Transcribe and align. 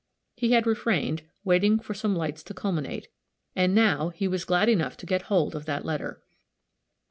He 0.35 0.53
had 0.53 0.65
refrained, 0.65 1.21
waiting 1.43 1.77
for 1.77 1.93
some 1.93 2.15
lights 2.15 2.41
to 2.45 2.55
culminate, 2.55 3.07
and 3.55 3.75
"now, 3.75 4.09
he 4.09 4.27
was 4.27 4.45
glad 4.45 4.67
enough 4.67 4.97
to 4.97 5.05
get 5.05 5.21
hold 5.29 5.53
of 5.55 5.65
that 5.65 5.85
letter." 5.85 6.23